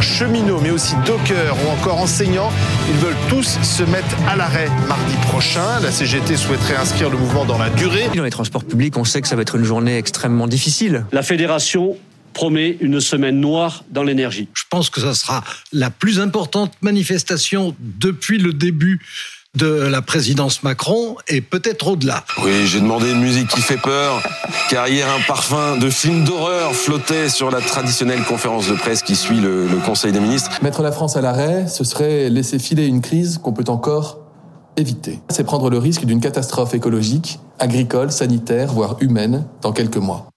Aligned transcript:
cheminots, 0.00 0.60
mais 0.62 0.70
aussi 0.70 0.94
dockers 1.04 1.56
ou 1.64 1.70
encore 1.70 1.98
enseignants, 1.98 2.52
ils 2.88 2.96
veulent 2.96 3.16
tous 3.28 3.58
se 3.62 3.82
mettre 3.82 4.16
à 4.28 4.36
l'arrêt 4.36 4.68
mardi 4.88 5.14
prochain. 5.22 5.80
La 5.82 5.90
CGT 5.90 6.36
souhaiterait 6.36 6.76
inscrire 6.76 7.10
le 7.10 7.18
mouvement 7.18 7.44
dans 7.44 7.58
la 7.58 7.70
durée. 7.70 8.08
Dans 8.14 8.22
les 8.22 8.30
transports 8.30 8.64
publics, 8.64 8.96
on 8.96 9.04
sait 9.04 9.20
que 9.20 9.28
ça 9.28 9.34
va 9.34 9.42
être 9.42 9.56
une 9.56 9.64
journée 9.64 9.98
extrêmement 9.98 10.46
difficile. 10.46 11.04
La 11.12 11.22
fédération 11.22 11.96
promet 12.32 12.76
une 12.80 13.00
semaine 13.00 13.40
noire 13.40 13.84
dans 13.90 14.02
l'énergie. 14.02 14.48
Je 14.54 14.64
pense 14.70 14.88
que 14.88 15.00
ça 15.00 15.14
sera 15.14 15.42
la 15.72 15.90
plus 15.90 16.20
importante 16.20 16.72
manifestation 16.82 17.74
depuis 17.80 18.38
le 18.38 18.52
début 18.52 19.00
de 19.56 19.66
la 19.66 20.02
présidence 20.02 20.62
Macron 20.62 21.16
et 21.28 21.40
peut-être 21.40 21.88
au-delà. 21.88 22.24
Oui, 22.44 22.66
j'ai 22.66 22.80
demandé 22.80 23.10
une 23.10 23.20
musique 23.20 23.48
qui 23.48 23.60
fait 23.60 23.76
peur, 23.76 24.22
car 24.70 24.88
hier 24.88 25.06
un 25.08 25.20
parfum 25.26 25.76
de 25.76 25.90
film 25.90 26.24
d'horreur 26.24 26.74
flottait 26.74 27.28
sur 27.28 27.50
la 27.50 27.60
traditionnelle 27.60 28.22
conférence 28.22 28.68
de 28.68 28.74
presse 28.74 29.02
qui 29.02 29.16
suit 29.16 29.40
le, 29.40 29.66
le 29.66 29.76
Conseil 29.78 30.12
des 30.12 30.20
ministres. 30.20 30.50
Mettre 30.62 30.82
la 30.82 30.92
France 30.92 31.16
à 31.16 31.20
l'arrêt, 31.20 31.66
ce 31.68 31.84
serait 31.84 32.28
laisser 32.28 32.58
filer 32.58 32.86
une 32.86 33.00
crise 33.00 33.38
qu'on 33.42 33.52
peut 33.52 33.64
encore 33.68 34.18
éviter. 34.76 35.20
C'est 35.30 35.44
prendre 35.44 35.70
le 35.70 35.78
risque 35.78 36.04
d'une 36.04 36.20
catastrophe 36.20 36.74
écologique, 36.74 37.40
agricole, 37.58 38.12
sanitaire, 38.12 38.72
voire 38.72 38.96
humaine 39.00 39.46
dans 39.62 39.72
quelques 39.72 39.96
mois. 39.96 40.28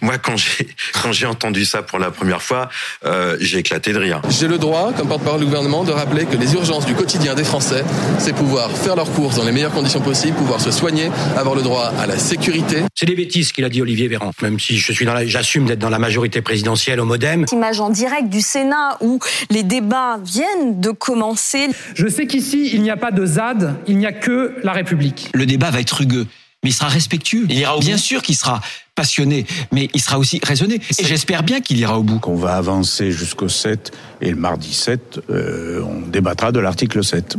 Moi, 0.00 0.18
quand 0.18 0.36
j'ai 0.36 0.68
quand 1.02 1.12
j'ai 1.12 1.26
entendu 1.26 1.64
ça 1.64 1.82
pour 1.82 1.98
la 1.98 2.10
première 2.10 2.42
fois, 2.42 2.68
euh, 3.04 3.36
j'ai 3.40 3.58
éclaté 3.58 3.92
de 3.92 3.98
rire. 3.98 4.22
J'ai 4.28 4.48
le 4.48 4.58
droit, 4.58 4.92
comme 4.96 5.08
porte-parole 5.08 5.40
du 5.40 5.46
gouvernement, 5.46 5.84
de 5.84 5.92
rappeler 5.92 6.24
que 6.24 6.36
les 6.36 6.54
urgences 6.54 6.86
du 6.86 6.94
quotidien 6.94 7.34
des 7.34 7.44
Français, 7.44 7.84
c'est 8.18 8.34
pouvoir 8.34 8.70
faire 8.70 8.96
leurs 8.96 9.10
courses 9.12 9.36
dans 9.36 9.44
les 9.44 9.52
meilleures 9.52 9.72
conditions 9.72 10.00
possibles, 10.00 10.36
pouvoir 10.36 10.60
se 10.60 10.70
soigner, 10.70 11.10
avoir 11.36 11.54
le 11.54 11.62
droit 11.62 11.92
à 11.98 12.06
la 12.06 12.18
sécurité. 12.18 12.82
C'est 12.94 13.06
des 13.06 13.14
bêtises 13.14 13.52
qu'il 13.52 13.64
a 13.64 13.68
dit 13.68 13.82
Olivier 13.82 14.08
Véran. 14.08 14.30
Même 14.42 14.58
si 14.58 14.76
je 14.76 14.92
suis 14.92 15.04
dans 15.04 15.14
la, 15.14 15.26
j'assume 15.26 15.66
d'être 15.66 15.78
dans 15.78 15.90
la 15.90 15.98
majorité 15.98 16.42
présidentielle 16.42 17.00
au 17.00 17.04
MoDem. 17.04 17.46
Image 17.52 17.80
en 17.80 17.90
direct 17.90 18.28
du 18.28 18.40
Sénat 18.40 18.96
où 19.00 19.18
les 19.50 19.62
débats 19.62 20.18
viennent 20.22 20.80
de 20.80 20.90
commencer. 20.90 21.68
Je 21.94 22.08
sais 22.08 22.26
qu'ici, 22.26 22.70
il 22.72 22.82
n'y 22.82 22.90
a 22.90 22.96
pas 22.96 23.10
de 23.10 23.24
ZAD, 23.24 23.76
il 23.86 23.98
n'y 23.98 24.06
a 24.06 24.12
que 24.12 24.54
la 24.62 24.72
République. 24.72 25.30
Le 25.34 25.46
débat 25.46 25.70
va 25.70 25.80
être 25.80 25.96
rugueux 25.96 26.26
mais 26.62 26.70
il 26.70 26.72
sera 26.72 26.88
respectueux. 26.88 27.46
Il 27.48 27.58
ira 27.58 27.76
au 27.76 27.80
bien 27.80 27.96
bout. 27.96 28.02
sûr 28.02 28.22
qu'il 28.22 28.36
sera 28.36 28.60
passionné, 28.94 29.46
mais 29.72 29.88
il 29.94 30.00
sera 30.00 30.18
aussi 30.18 30.40
raisonné. 30.42 30.80
Et 30.98 31.04
j'espère 31.04 31.42
bien 31.42 31.60
qu'il 31.60 31.78
ira 31.78 31.98
au 31.98 32.02
bout. 32.02 32.18
Qu'on 32.18 32.36
va 32.36 32.56
avancer 32.56 33.12
jusqu'au 33.12 33.48
7 33.48 33.92
et 34.20 34.30
le 34.30 34.36
mardi 34.36 34.74
7, 34.74 35.20
euh, 35.30 35.82
on 35.82 36.06
débattra 36.06 36.52
de 36.52 36.60
l'article 36.60 37.02
7. 37.02 37.36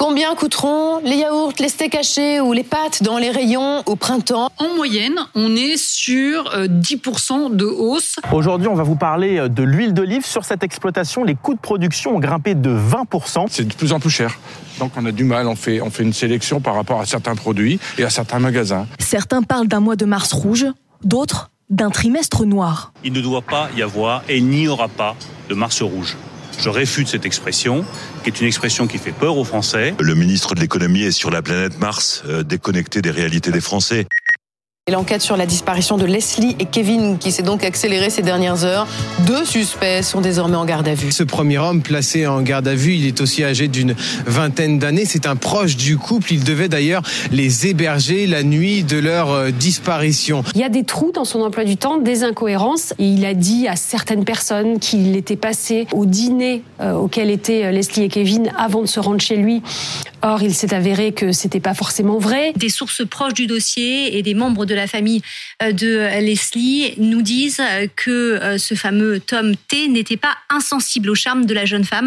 Combien 0.00 0.34
coûteront 0.34 1.00
les 1.04 1.16
yaourts, 1.16 1.52
les 1.58 1.68
steaks 1.68 1.94
hachés 1.94 2.40
ou 2.40 2.54
les 2.54 2.64
pâtes 2.64 3.02
dans 3.02 3.18
les 3.18 3.28
rayons 3.28 3.82
au 3.84 3.96
printemps? 3.96 4.48
En 4.56 4.74
moyenne, 4.74 5.20
on 5.34 5.54
est 5.54 5.76
sur 5.76 6.54
euh, 6.54 6.68
10% 6.68 7.54
de 7.54 7.66
hausse. 7.66 8.16
Aujourd'hui, 8.32 8.66
on 8.66 8.74
va 8.74 8.82
vous 8.82 8.96
parler 8.96 9.46
de 9.50 9.62
l'huile 9.62 9.92
d'olive. 9.92 10.24
Sur 10.24 10.46
cette 10.46 10.62
exploitation, 10.62 11.22
les 11.22 11.34
coûts 11.34 11.52
de 11.52 11.60
production 11.60 12.16
ont 12.16 12.18
grimpé 12.18 12.54
de 12.54 12.70
20%. 12.70 13.48
C'est 13.50 13.68
de 13.68 13.74
plus 13.74 13.92
en 13.92 14.00
plus 14.00 14.08
cher. 14.08 14.38
Donc 14.78 14.92
on 14.96 15.04
a 15.04 15.12
du 15.12 15.24
mal, 15.24 15.46
on 15.46 15.54
fait, 15.54 15.82
on 15.82 15.90
fait 15.90 16.02
une 16.02 16.14
sélection 16.14 16.62
par 16.62 16.76
rapport 16.76 17.02
à 17.02 17.04
certains 17.04 17.34
produits 17.34 17.78
et 17.98 18.04
à 18.04 18.08
certains 18.08 18.38
magasins. 18.38 18.86
Certains 18.98 19.42
parlent 19.42 19.68
d'un 19.68 19.80
mois 19.80 19.96
de 19.96 20.06
mars 20.06 20.32
rouge, 20.32 20.64
d'autres 21.04 21.50
d'un 21.68 21.90
trimestre 21.90 22.46
noir. 22.46 22.94
Il 23.04 23.12
ne 23.12 23.20
doit 23.20 23.42
pas 23.42 23.68
y 23.76 23.82
avoir 23.82 24.22
et 24.30 24.38
il 24.38 24.46
n'y 24.46 24.66
aura 24.66 24.88
pas 24.88 25.14
de 25.50 25.54
mars 25.54 25.82
rouge. 25.82 26.16
Je 26.62 26.68
réfute 26.68 27.08
cette 27.08 27.24
expression, 27.24 27.86
qui 28.22 28.28
est 28.28 28.38
une 28.40 28.46
expression 28.46 28.86
qui 28.86 28.98
fait 28.98 29.12
peur 29.12 29.38
aux 29.38 29.44
Français. 29.44 29.94
Le 29.98 30.14
ministre 30.14 30.54
de 30.54 30.60
l'économie 30.60 31.02
est 31.02 31.10
sur 31.10 31.30
la 31.30 31.40
planète 31.40 31.78
Mars, 31.78 32.22
euh, 32.26 32.42
déconnecté 32.42 33.00
des 33.00 33.10
réalités 33.10 33.50
des 33.50 33.62
Français. 33.62 34.06
Et 34.90 34.92
l'enquête 34.92 35.22
sur 35.22 35.36
la 35.36 35.46
disparition 35.46 35.98
de 35.98 36.04
Leslie 36.04 36.56
et 36.58 36.64
Kevin 36.64 37.16
qui 37.16 37.30
s'est 37.30 37.44
donc 37.44 37.62
accélérée 37.62 38.10
ces 38.10 38.22
dernières 38.22 38.64
heures. 38.64 38.88
Deux 39.24 39.44
suspects 39.44 40.02
sont 40.02 40.20
désormais 40.20 40.56
en 40.56 40.64
garde 40.64 40.88
à 40.88 40.94
vue. 40.94 41.12
Ce 41.12 41.22
premier 41.22 41.58
homme 41.58 41.80
placé 41.80 42.26
en 42.26 42.42
garde 42.42 42.66
à 42.66 42.74
vue, 42.74 42.94
il 42.94 43.06
est 43.06 43.20
aussi 43.20 43.44
âgé 43.44 43.68
d'une 43.68 43.94
vingtaine 44.26 44.80
d'années. 44.80 45.04
C'est 45.04 45.28
un 45.28 45.36
proche 45.36 45.76
du 45.76 45.96
couple. 45.96 46.32
Il 46.32 46.42
devait 46.42 46.68
d'ailleurs 46.68 47.02
les 47.30 47.68
héberger 47.68 48.26
la 48.26 48.42
nuit 48.42 48.82
de 48.82 48.98
leur 48.98 49.30
euh, 49.30 49.50
disparition. 49.52 50.42
Il 50.56 50.60
y 50.60 50.64
a 50.64 50.68
des 50.68 50.82
trous 50.82 51.12
dans 51.12 51.24
son 51.24 51.40
emploi 51.42 51.62
du 51.62 51.76
temps, 51.76 51.98
des 51.98 52.24
incohérences. 52.24 52.92
Et 52.98 53.04
il 53.04 53.24
a 53.26 53.34
dit 53.34 53.68
à 53.68 53.76
certaines 53.76 54.24
personnes 54.24 54.80
qu'il 54.80 55.14
était 55.14 55.36
passé 55.36 55.86
au 55.92 56.04
dîner 56.04 56.64
euh, 56.80 56.94
auquel 56.94 57.30
étaient 57.30 57.70
Leslie 57.70 58.02
et 58.02 58.08
Kevin 58.08 58.50
avant 58.58 58.80
de 58.80 58.86
se 58.86 58.98
rendre 58.98 59.20
chez 59.20 59.36
lui. 59.36 59.62
Or, 60.22 60.42
il 60.42 60.54
s'est 60.54 60.74
avéré 60.74 61.12
que 61.12 61.32
c'était 61.32 61.60
pas 61.60 61.74
forcément 61.74 62.18
vrai. 62.18 62.52
Des 62.56 62.68
sources 62.68 63.06
proches 63.06 63.34
du 63.34 63.46
dossier 63.46 64.18
et 64.18 64.22
des 64.22 64.34
membres 64.34 64.66
de 64.66 64.74
la 64.74 64.86
famille 64.86 65.22
euh, 65.62 65.72
de 65.72 66.20
Leslie 66.20 66.94
nous 66.98 67.22
disent 67.22 67.62
que 67.96 68.56
ce 68.58 68.74
fameux 68.74 69.20
Tom 69.20 69.54
T 69.68 69.88
n'était 69.88 70.16
pas 70.16 70.34
insensible 70.50 71.10
au 71.10 71.14
charme 71.14 71.46
de 71.46 71.54
la 71.54 71.64
jeune 71.64 71.84
femme. 71.84 72.06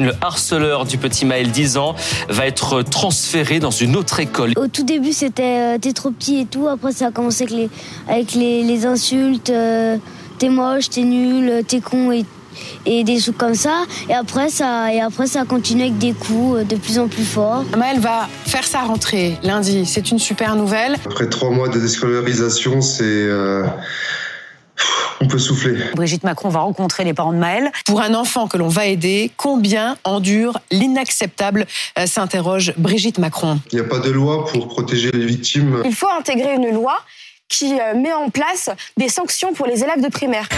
Le 0.00 0.12
harceleur 0.22 0.86
du 0.86 0.96
petit 0.96 1.26
Maël 1.26 1.50
10 1.50 1.76
ans 1.76 1.94
va 2.28 2.46
être 2.46 2.82
transféré 2.82 3.58
dans 3.58 3.70
une 3.70 3.96
autre 3.96 4.18
école. 4.18 4.54
Au 4.56 4.66
tout 4.66 4.84
début, 4.84 5.12
c'était 5.12 5.76
euh, 5.76 5.78
t'es 5.78 5.92
trop 5.92 6.10
petit 6.10 6.40
et 6.40 6.46
tout. 6.46 6.68
Après, 6.68 6.92
ça 6.92 7.08
a 7.08 7.10
commencé 7.10 7.44
avec 7.44 7.54
les, 7.54 7.70
avec 8.08 8.32
les, 8.32 8.62
les 8.62 8.86
insultes 8.86 9.50
euh, 9.50 9.98
t'es 10.38 10.48
moche, 10.48 10.88
t'es 10.88 11.02
nul, 11.02 11.62
t'es 11.68 11.80
con 11.80 12.12
et 12.12 12.24
et 12.86 13.04
des 13.04 13.18
trucs 13.20 13.38
comme 13.38 13.54
ça. 13.54 13.84
Et 14.08 14.14
après, 14.14 14.48
ça, 14.48 14.92
et 14.92 15.00
après, 15.00 15.26
ça 15.26 15.44
continue 15.44 15.82
avec 15.82 15.98
des 15.98 16.12
coups 16.12 16.66
de 16.66 16.76
plus 16.76 16.98
en 16.98 17.08
plus 17.08 17.24
forts. 17.24 17.64
Maëlle 17.76 18.00
va 18.00 18.28
faire 18.46 18.64
sa 18.64 18.80
rentrée 18.80 19.36
lundi. 19.42 19.86
C'est 19.86 20.10
une 20.10 20.18
super 20.18 20.56
nouvelle. 20.56 20.96
Après 21.06 21.28
trois 21.28 21.50
mois 21.50 21.68
de 21.68 21.78
déscolarisation, 21.78 22.80
c'est. 22.80 23.04
Euh... 23.04 23.64
On 25.20 25.28
peut 25.28 25.38
souffler. 25.38 25.76
Brigitte 25.94 26.24
Macron 26.24 26.48
va 26.48 26.60
rencontrer 26.60 27.04
les 27.04 27.12
parents 27.12 27.34
de 27.34 27.38
Maëlle. 27.38 27.70
Pour 27.84 28.00
un 28.00 28.14
enfant 28.14 28.48
que 28.48 28.56
l'on 28.56 28.68
va 28.68 28.86
aider, 28.86 29.30
combien 29.36 29.98
endure 30.04 30.58
l'inacceptable 30.70 31.66
s'interroge 32.06 32.72
Brigitte 32.78 33.18
Macron. 33.18 33.60
Il 33.70 33.78
n'y 33.78 33.84
a 33.84 33.88
pas 33.88 33.98
de 33.98 34.08
loi 34.08 34.46
pour 34.46 34.68
protéger 34.68 35.10
les 35.10 35.26
victimes. 35.26 35.82
Il 35.84 35.94
faut 35.94 36.08
intégrer 36.18 36.54
une 36.54 36.70
loi 36.70 36.96
qui 37.50 37.74
met 37.96 38.14
en 38.14 38.30
place 38.30 38.70
des 38.96 39.10
sanctions 39.10 39.52
pour 39.52 39.66
les 39.66 39.84
élèves 39.84 40.02
de 40.02 40.08
primaire. 40.08 40.48